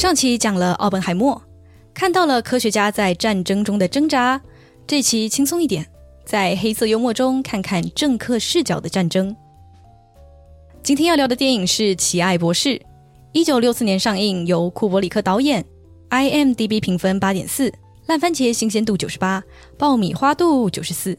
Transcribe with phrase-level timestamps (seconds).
[0.00, 1.42] 上期讲了奥本海默，
[1.92, 4.40] 看到了科学家在战争中的挣扎。
[4.86, 5.86] 这期轻松一点，
[6.24, 9.36] 在黑色幽默中看看政客视角的战争。
[10.82, 12.70] 今天要聊的电影是《奇爱博士》，
[13.32, 15.62] 一九六四年上映，由库伯里克导演
[16.08, 17.70] ，IMDB 评分八点四，
[18.06, 19.44] 烂番茄新鲜度九十八，
[19.76, 21.18] 爆米花度九十四。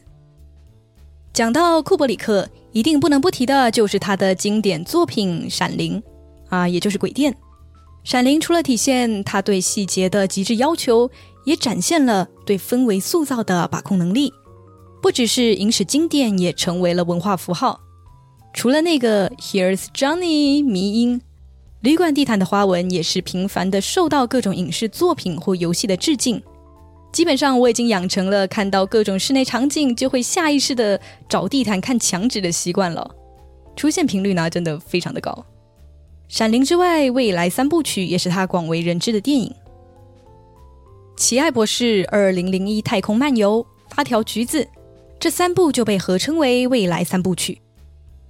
[1.32, 6.02] 讲到库伯里克，一定不能不提的就是他的经典作品《闪灵》，
[6.48, 7.32] 啊，也就是《鬼店》。
[8.04, 11.10] 《闪灵》除了体现他对细节的极致要求，
[11.44, 14.32] 也展现了对氛围塑造的把控能力。
[15.00, 17.80] 不只是影史经典，也成为了文化符号。
[18.52, 21.20] 除了那个 “Here's Johnny” 迷音，
[21.80, 26.42] 旅馆地毯的花纹也是频繁的受到各种影视作品或游戏的致敬。
[27.12, 33.14] 基本上，我已经养成了看到各种室内场景就会下意识的找地毯看墙纸的习惯了。
[33.76, 35.30] 出现频率呢，真的非常的高。
[36.32, 39.54] 《闪灵》之外，未来三部曲也是他广为人知的电影，
[41.20, 43.62] 《奇爱博士》、《二零零一太空漫游》、
[43.94, 44.64] 《发条橘子》
[45.20, 47.60] 这三部就被合称为未来三部曲。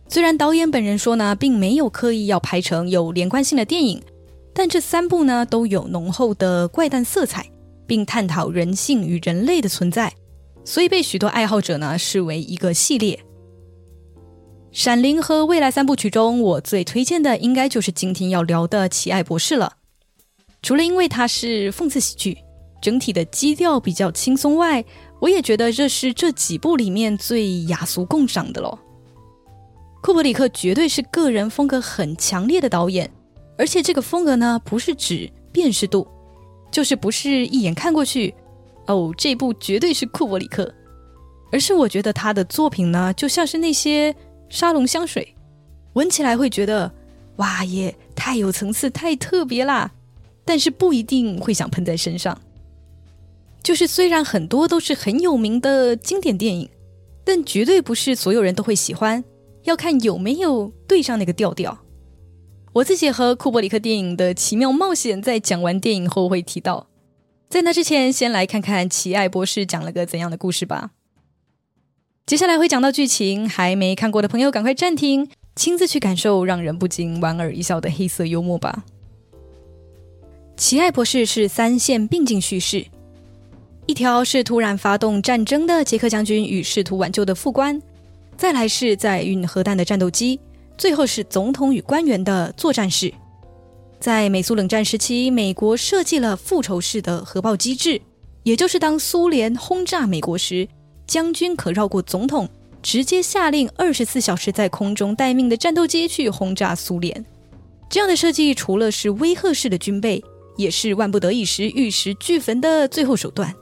[0.09, 4.03] 虽然导演本人说呢，并没有刻意要拍成有连贯性的电影，
[4.53, 7.47] 但这三部呢都有浓厚的怪诞色彩，
[7.87, 10.13] 并探讨人性与人类的存在，
[10.65, 13.15] 所以被许多爱好者呢视为一个系列。
[14.73, 19.75] 《闪灵》和《未来三部曲》中，我最推荐的应该就是今天要聊的《奇爱博士》了。
[20.63, 22.39] 除了因为它是讽刺喜剧，
[22.81, 24.83] 整体的基调比较轻松外，
[25.21, 28.79] 我也觉得这是这几部里面最雅俗共赏的喽。
[30.03, 33.13] 库伯里克绝对是个人风格很强烈的导演，
[33.59, 36.09] 而且这个风格呢，不是指辨识度，
[36.71, 38.35] 就是不是一眼看过去，
[38.87, 40.75] 哦，这部绝对是库伯里克，
[41.53, 44.17] 而是我觉得他的作品呢，就像是那些。
[44.53, 45.35] 沙龙香水，
[45.95, 46.93] 闻起来会觉得
[47.37, 49.91] 哇耶，太有层次，太特别啦！
[50.45, 52.39] 但是不一定会想喷在身上。
[53.63, 56.69] 就是虽然很多都是很有名的经典电影，
[57.25, 59.25] 但绝对不是所有人都会喜欢。
[59.63, 61.79] 要看有没有对上那个调调。
[62.75, 66.89] 我自己和库伯里克电影的奇妙冒险，在讲完电影后会提到。
[67.49, 70.91] 在那之前，先来看看奇爱博士讲了个怎样的故事吧。
[72.25, 78.85] 接下来会讲到剧情，还没看过的朋友赶快暂停，亲自去感受让人不禁莞尔一笑的黑色幽默吧。
[80.57, 82.87] 奇爱博士是三线并进叙事，
[83.87, 87.83] 一条是突然发动战争的杰克将军与试图挽救的副官，
[88.37, 90.39] 再来是在运核弹的战斗机，
[90.79, 93.13] 最后是总统与官员的作战室。
[93.99, 98.01] 在美苏冷战时期，美国设计了复仇式的核爆机制，
[98.45, 100.69] 也就是当苏联轰炸美国时。
[101.07, 102.49] 将军可绕过总统，
[102.83, 107.25] 直接下令二十四小时在空中待命的战斗机去轰炸苏联。
[107.91, 110.23] 这样的设计除了是威吓式的军备，
[110.57, 113.55] 也是万不得已时玉石俱焚的最后手段。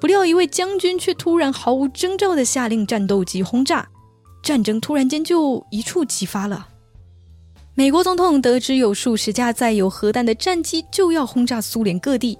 [0.00, 3.88] 不料，一位将军却突然毫无征兆地下令战斗机轰炸，
[4.42, 6.68] 战争突然间就一触即发了。
[7.74, 12.38] 美国总统得知有数十架载有核弹的战机就要轰炸苏联各地，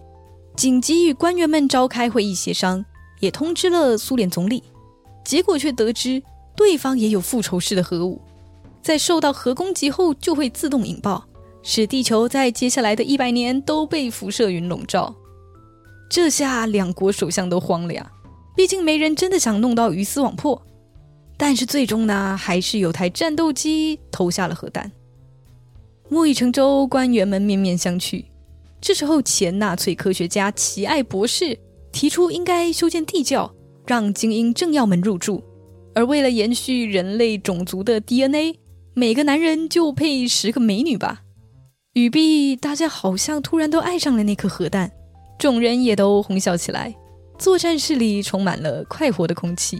[0.56, 2.84] 紧急与官员们召开会议协商。
[3.24, 4.62] 也通知了苏联总理，
[5.24, 6.22] 结果却得知
[6.54, 8.20] 对方也有复仇式的核武，
[8.82, 11.24] 在受到核攻击后就会自动引爆，
[11.62, 15.14] 使地球在接下来的一百年都被辐射云笼罩。
[16.10, 18.12] 这下两国首相都慌了呀，
[18.54, 20.60] 毕竟没人真的想弄到鱼死网破。
[21.38, 24.92] 但是最终呢，还是有台战斗机投下了核弹。
[26.10, 28.26] 木已成舟，官员们面面相觑。
[28.80, 31.58] 这时候，前纳粹科学家奇爱博士。
[31.94, 33.54] 提出应该修建地窖，
[33.86, 35.40] 让精英政要们入住。
[35.94, 38.58] 而为了延续人类种族的 DNA，
[38.94, 41.22] 每个男人就配十个美女吧。
[41.92, 44.90] 语毕，大家好像突然都爱上了那颗核弹，
[45.38, 46.92] 众人也都哄笑起来。
[47.38, 49.78] 作战室里充满了快活的空气。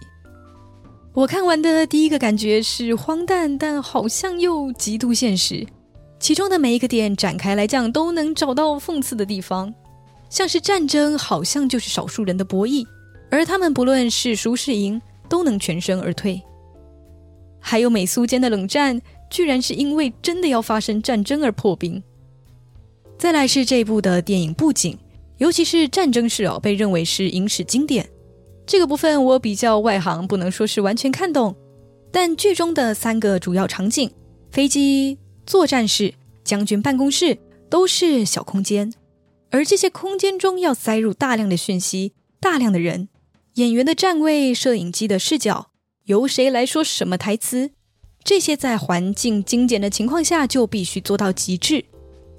[1.14, 5.66] 我看完的第一个感觉是荒诞，但好像又极度现实。
[6.21, 9.74] 其中的每一个点展开来讲，都能找到讽刺的地方。
[10.28, 12.86] 像是战争，好像就是少数人的博弈，
[13.30, 16.42] 而他们不论是输是赢，都能全身而退。
[17.60, 19.00] 还有美苏间的冷战，
[19.30, 22.03] 居然是因为真的要发生战争而破冰。
[23.16, 24.98] 再来是这部的电影布景，
[25.38, 28.09] 尤其是战争式哦，被认为是影史经典。
[28.66, 31.54] 这个部分我比较外行，不能说是完全看懂。
[32.10, 34.10] 但剧中的三个主要场景——
[34.50, 37.38] 飞机、作战室、将军办公室，
[37.68, 38.92] 都是小空间。
[39.54, 43.09] 而这些空间中要塞入大量的讯息、大量的人、
[43.54, 45.71] 演员的站位、摄影机的视角，
[46.06, 47.71] 由谁来说什么台词，
[48.24, 51.84] 这些在环境精简的情况下就必须做到极致。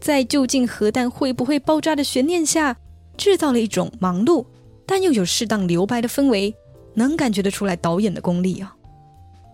[0.01, 2.75] 在究竟核弹会不会爆炸的悬念下，
[3.15, 4.45] 制造了一种忙碌
[4.85, 6.53] 但又有适当留白的氛围，
[6.95, 8.75] 能感觉得出来导演的功力啊！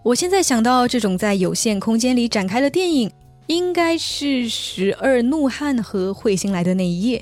[0.01, 3.11] 我现在想到这种在有限空间里展开的电影，
[3.45, 7.19] 应该是《十二怒汉》和《彗星来的那一夜》，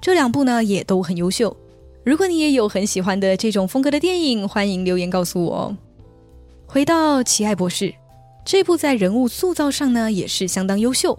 [0.00, 1.56] 这两部呢也都很优秀。
[2.04, 5.76] 如果你也有很喜欢的这种风格的电影，欢迎留言告诉我哦。
[6.66, 7.86] 回到《奇爱博士》
[8.44, 11.18] 这部，在人物塑造上呢也是相当优秀。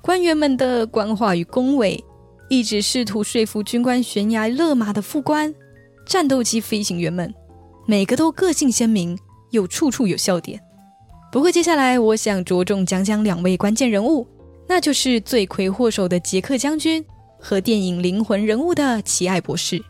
[0.00, 2.02] 官员们的官话与恭维，
[2.48, 5.52] 一直试图说服军官悬崖勒马的副官，
[6.06, 7.34] 战斗机飞行员们，
[7.86, 9.18] 每个都个性鲜明，
[9.50, 10.60] 又处处有笑点。
[11.32, 14.26] 不过接下来我想着重讲讲两位关键人物，
[14.68, 17.04] 那就是罪魁祸首的杰克将军
[17.40, 19.82] 和电影灵魂人物的奇爱博士。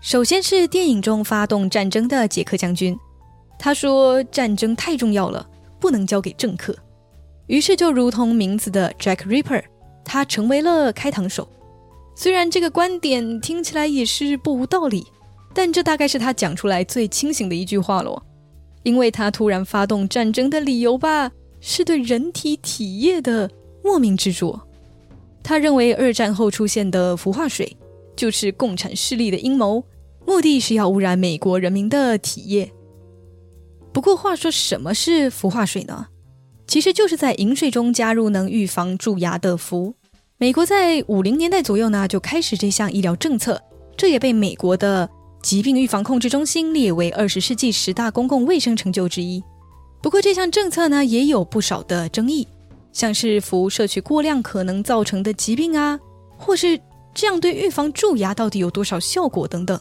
[0.00, 2.96] 首先是电影中发动战争的杰克将军，
[3.58, 5.48] 他说战争太重要了，
[5.80, 6.76] 不能交给政客。
[7.46, 9.62] 于是，就如同名字的 Jack Ripper，
[10.04, 11.48] 他成为了开膛手。
[12.14, 15.06] 虽然这个观点听起来也是不无道理，
[15.54, 18.22] 但这大概是他讲出来最清醒的一句话了。
[18.82, 21.30] 因为他突然发动战争的理由吧，
[21.60, 23.48] 是对人体体液的
[23.84, 24.60] 莫名执着。
[25.42, 27.76] 他认为二战后出现的氟化水
[28.14, 29.84] 就是共产势力的阴谋，
[30.26, 32.72] 目的是要污染美国人民的体液。
[33.92, 36.06] 不过，话说什么是氟化水呢？
[36.66, 39.94] 其实就是在饮水中加入能预防蛀牙的氟。
[40.38, 43.60] 美国在五零年代左右呢就开始这项医疗政策，
[43.96, 45.08] 这也被美国的
[45.42, 49.42] 疾病预防控制中心列为二十世纪十大公共卫生成就之一。
[50.00, 52.48] 不过这项政策呢也有不少的争议，
[52.92, 55.98] 像是氟摄取过量可能造成的疾病啊，
[56.36, 56.78] 或是
[57.14, 59.80] 这样对预防蛀牙到底有多少效果等等。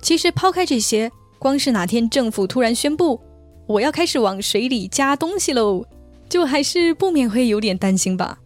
[0.00, 3.20] 其实抛开这些，光是哪天政府突然宣布
[3.66, 5.84] 我要开始往水里加东西喽。
[6.28, 8.38] 就还是不免会有点担心吧。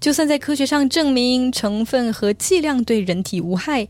[0.00, 3.86] 就算在科学上证明成分和剂量对人体无害，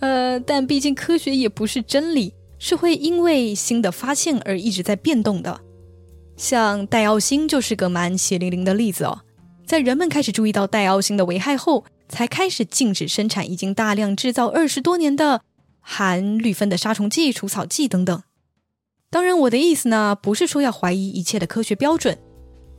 [0.00, 5.58] 呃，但毕竟科学也不是真理，是会因为新的发现而一直在变动的。
[6.38, 9.20] 像戴奥星就是个蛮血淋淋的例子哦。
[9.66, 15.42] 在人们开始注意到戴奥星的危害后，才开始禁止生产已经大量制造二十多年的
[15.80, 18.22] 含氯芬的杀虫剂、除草剂等等。
[19.10, 22.16] 当然，我的意思呢，不是说要怀疑一切的科学标准。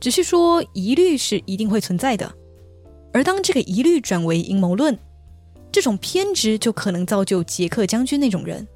[0.00, 2.32] 只是说疑虑是一定会存在的，
[3.12, 4.98] 而当这个疑虑转为阴谋论，
[5.70, 8.66] 这种偏执就可能造就杰克将军那种人。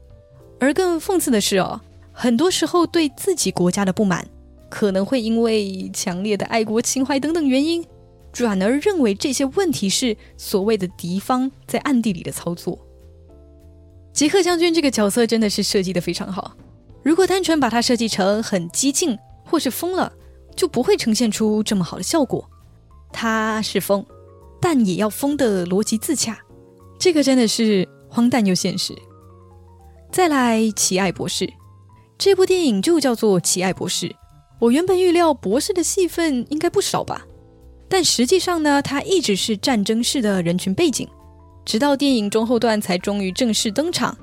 [0.61, 1.81] 而更讽刺的是哦，
[2.13, 4.29] 很多时候对自己国家的不满，
[4.75, 7.87] 可能会因为强烈的爱国情怀等等原因，
[8.33, 12.77] 转而认为这些问题是所谓的敌方在暗地里的操作。
[14.13, 16.57] 杰克将军这个角色真的是设计的非常好，
[17.05, 20.13] 如果单纯把他设计成很激进或是疯了。
[20.57, 22.49] 就不会呈现出这么好的效果。
[23.13, 24.07] 他是疯，
[24.61, 26.39] 但也要疯的逻辑自洽，
[26.97, 28.95] 这个真的是荒诞又现实。
[30.13, 31.45] 再来，《奇爱博士》
[32.17, 34.07] 这部电影就叫做《奇爱博士》。
[34.65, 37.27] 我原本预料博士的戏份应该不少吧，
[37.87, 41.07] 但实际上呢，他一直是战争式的人群背景，
[41.67, 44.17] 直到电影中后段才终于正式登场。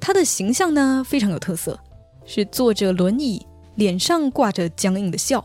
[0.00, 1.76] 他的形象呢非常有特色，
[2.24, 3.44] 是坐着轮椅。
[3.74, 5.44] 脸上挂着僵硬的笑，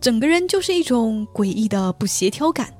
[0.00, 2.74] 整个人就是一种诡异的不协调感。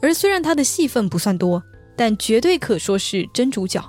[0.00, 1.60] 而虽然他的戏份不算多，
[1.96, 3.82] 但绝对可说是真主角。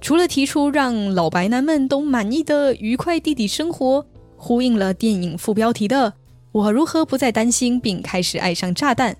[0.00, 4.06] 除了提出让老白男们都满意的愉快弟弟生活，
[4.42, 6.14] 呼应了电影副标题的
[6.50, 9.18] “我如何不再担心并开始爱上炸弹”，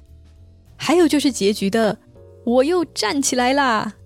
[0.76, 1.98] 还有就是结局的
[2.44, 3.96] “我又站起来啦”。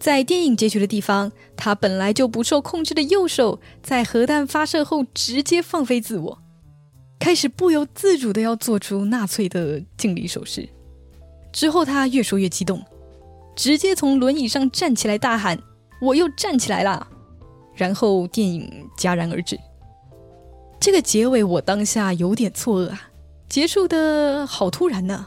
[0.00, 6.38] 在电影结局的地方，他本来就不受控制的右手，在核弹发射后直接放飞自我，
[7.18, 10.68] 开始不由自主的要做出纳粹的敬礼手势。
[11.52, 12.80] 之后他越说越激动，
[13.56, 15.58] 直接从轮椅上站起来，大喊
[16.00, 17.08] ：“我又站起来啦！”
[17.74, 19.58] 然后电影戛然而止。
[20.78, 23.10] 这个结尾我当下有点错愕啊，
[23.48, 25.26] 结束的好突然呢。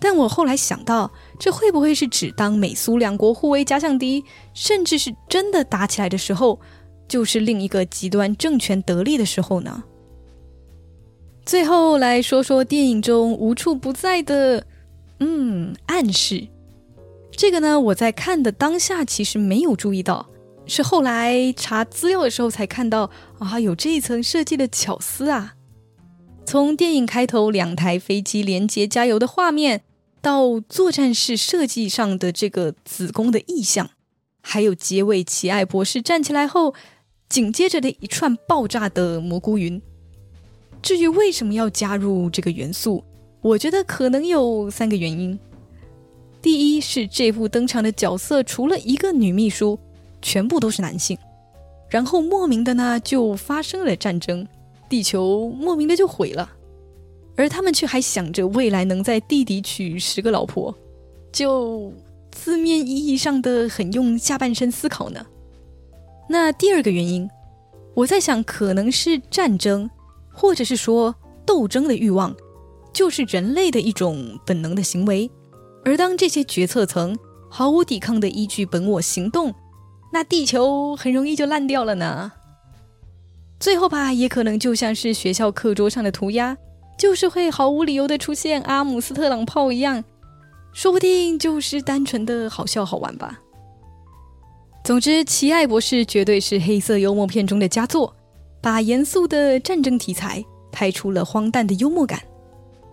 [0.00, 6.58] 但我后来想到，这会不会是指当美苏两国互为假想敌，甚至是真的打起来的时候，
[7.06, 9.84] 就是另一个极端政权得利的时候呢？
[11.46, 14.66] 最后来说说电影中无处不在的，
[15.20, 16.48] 嗯，暗示。
[17.30, 20.26] 这个呢，我在看的当下其实没有注意到，
[20.66, 25.54] 是后来查资料的时候才看到啊，有这一层设计的巧思啊。
[26.44, 29.82] 从电影开头两台飞机连接加油的画面。
[30.22, 33.90] 到作战室设计上的这个子宫的意象，
[34.40, 36.74] 还有结尾奇爱博士站起来后，
[37.28, 39.82] 紧接着的一串爆炸的蘑菇云。
[40.80, 43.02] 至于为什么要加入这个元素，
[43.40, 45.36] 我觉得可能有三个原因。
[46.40, 49.76] 第一是这部登场的角色除了一个女秘书，
[50.22, 51.18] 全部都是男性。
[51.90, 54.46] 然后莫名的呢就发生了战争，
[54.88, 56.50] 地球莫名的就毁了，
[57.36, 60.74] 而他们却还想着未来能在地底娶十个老婆，
[61.30, 61.92] 就
[62.30, 65.26] 字面意义上的很用下半身思考呢。
[66.28, 67.28] 那第二个原因，
[67.94, 69.90] 我在想可能是战争，
[70.32, 71.14] 或者是说
[71.44, 72.34] 斗争的欲望，
[72.94, 75.30] 就是人类的一种本能的行为。
[75.84, 77.18] 而当这些决策层
[77.50, 79.52] 毫无抵抗的依据本我行动，
[80.12, 82.32] 那地球很容易就烂掉了呢。
[83.58, 86.56] 最后吧，也可能就像是学校课桌上的涂鸦，
[86.98, 90.04] 就是会毫无理由的出现阿姆斯特朗炮一样，
[90.72, 93.40] 说不定就是单纯的好笑好玩吧。
[94.84, 98.14] 总之，《奇爱博士》绝对是黑色幽默片中的佳作，
[98.60, 102.20] 把严肃的战争题材拍出了荒诞的幽默感，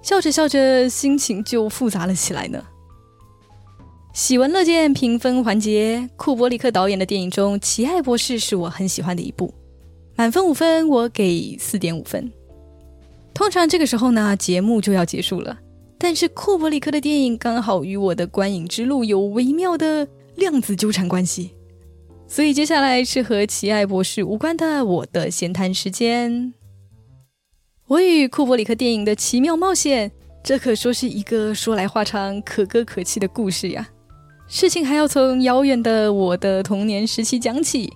[0.03, 2.63] 笑着笑着心情就复杂了起来呢。
[4.11, 9.53] 喜闻乐见评分环节，库伯里克导演的电影中，《奇爱博士》是我很喜欢的一部，
[10.15, 12.31] 满分五分，我给四点五分。
[13.35, 15.59] 通常这个时候呢，节目就要结束了，
[15.99, 21.51] 但是库伯里克的电影刚好与我的观影之路有微妙的量子纠缠关系，
[22.27, 26.53] 所以接下来是和《奇爱博士》无关的我的闲谈时间。
[27.87, 30.11] 我与库伯里克电影的奇妙冒险，
[30.43, 33.87] 这可说是一个说来话长、可歌可泣的故事呀。
[34.51, 37.93] 事情还要从遥远的我的童年时期讲起。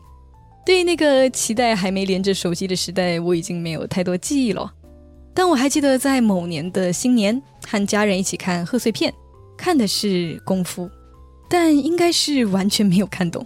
[0.63, 4.71] 对那个脐带还没连着手机的时代，我已经没有太多记忆了。
[5.33, 9.11] 但我还记得在某年的新年，和家人一起看贺岁片，
[9.57, 10.85] 看的是《功夫》，
[11.49, 13.45] 但应该是完全没有看懂。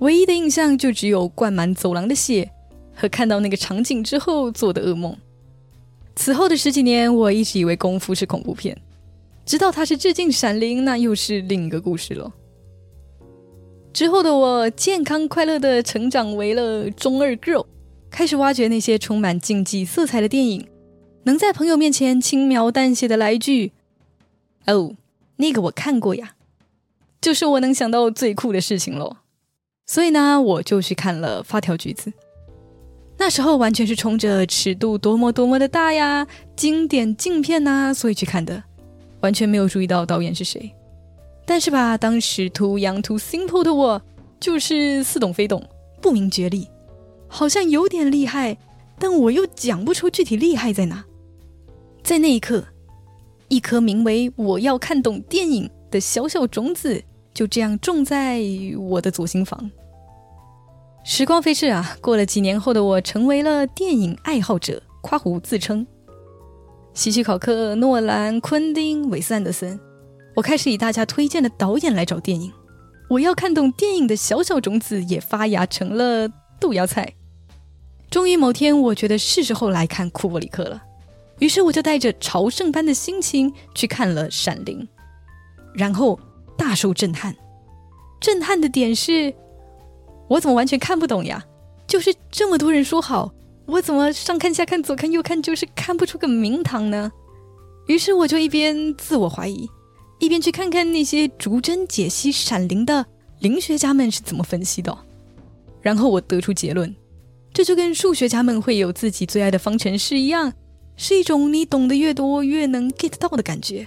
[0.00, 2.50] 唯一的印象就只有灌满走廊的血，
[2.94, 5.14] 和看到那个场景之后做的噩梦。
[6.16, 8.76] 此后的十几年，我一直以为《功夫》是恐怖片。
[9.44, 12.32] 知道它是致敬《闪灵》，那又是另一个故事了。
[13.92, 17.66] 之后的我健康快乐的成长为了中二 girl，
[18.10, 20.68] 开始挖掘那些充满竞技色彩的电影，
[21.24, 23.72] 能在朋友面前轻描淡写的来一句
[24.68, 24.94] “哦，
[25.36, 26.36] 那个我看过呀”，
[27.20, 29.16] 就是我能想到最酷的事情喽。
[29.86, 32.10] 所以呢，我就去看了《发条橘子》。
[33.18, 38.62] 那时候完全是冲着尺度多么多么的大呀，经典镜片呐，所以去看的。
[39.20, 40.74] 完全没有注意到导演是谁，
[41.44, 44.00] 但是吧，当时 too young too simple 的我
[44.38, 45.62] 就是似懂非懂，
[46.00, 46.66] 不明觉厉，
[47.28, 48.56] 好像有点厉害，
[48.98, 51.04] 但我又讲不出具体厉害在哪。
[52.02, 52.64] 在那一刻，
[53.48, 57.02] 一颗名为“我要看懂电影”的小小种子
[57.34, 58.40] 就这样种在
[58.78, 59.70] 我的左心房。
[61.04, 65.86] 时光飞逝啊，过了几年后的我成为了电影爱好者，夸胡自称。
[66.92, 69.78] 希区考克、诺兰、昆汀、韦斯安德森，
[70.34, 72.52] 我开始以大家推荐的导演来找电影。
[73.08, 76.28] 我要看懂电影的小小种子也发芽成了
[76.60, 77.14] 豆芽菜。
[78.10, 80.82] 终于某天，我觉得是时候来看库布里克了。
[81.38, 84.80] 于是我就带着朝圣般的心情去看了《闪灵》，
[85.72, 86.18] 然后
[86.56, 87.34] 大受震撼。
[88.20, 89.32] 震撼的点是，
[90.28, 91.42] 我怎么完全看不懂呀？
[91.86, 93.32] 就是这么多人说好。
[93.70, 97.10] 我怎么上看下看左看右看就是看不出个名堂呢？
[97.86, 99.68] 于是我就一边自我怀疑，
[100.18, 103.06] 一边去看看那些逐帧解析《闪灵》的
[103.38, 104.96] 灵学家们是怎么分析的。
[105.80, 106.94] 然后我得出结论，
[107.52, 110.52] 这就跟数学家们会有自己最爱的方程式一样，
[110.96, 113.86] 是一种你懂得越多越能 get 到的感觉。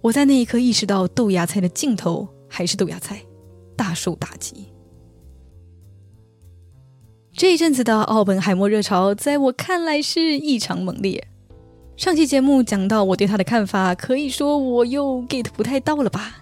[0.00, 3.22] 我在那一刻意识到豆芽菜的尽头还是豆芽菜，
[3.76, 4.71] 大受打击。
[7.34, 11.26] 这一阵子的奥本海默热潮，在我看来是异常猛烈。
[11.96, 16.36] 上期节目讲到我对他的看法，可以说我又 get 不太到了吧？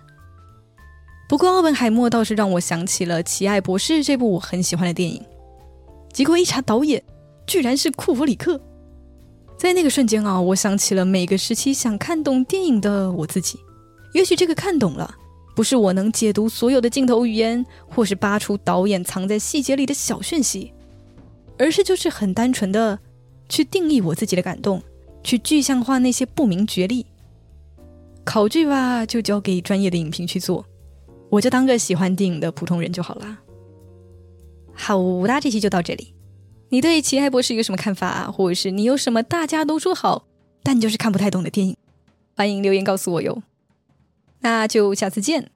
[1.28, 5.22] 不过奥本海默倒是让我想起了《奇爱博士》这部我很喜欢的电影。
[6.12, 7.00] 结果一查导演，
[7.46, 8.60] 居然是库弗里克。
[9.56, 13.60] 在那个瞬间啊，我想起了每个时期想看懂电影的我自己。
[14.12, 15.14] 也许这个看懂了。
[15.54, 20.72] 不是我能解读所有的镜头语言，或是扒出导演藏在细节里的小讯息。
[21.60, 22.98] 而是就是很单纯的
[23.46, 24.82] 去定义我自己的感动，
[25.22, 27.04] 去具象化那些不明觉厉。
[28.24, 30.64] 考据吧，就交给专业的影评去做，
[31.28, 33.38] 我就当个喜欢电影的普通人就好了。
[34.72, 36.14] 好啦，这期就到这里。
[36.70, 40.24] 你对《奇爱博士》有什么看法，或者是你有什么大家都说好，
[40.62, 41.76] 但就是看不太懂的电影，
[42.34, 43.42] 欢迎留言告诉我哟。
[44.40, 45.50] 那就下次见，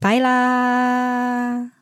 [0.00, 1.77] 拜啦。